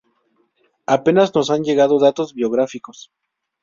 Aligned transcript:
Apenas 0.87 1.31
nos 1.35 1.51
han 1.51 1.61
llegado 1.61 1.99
datos 1.99 2.33
biográficos. 2.33 3.11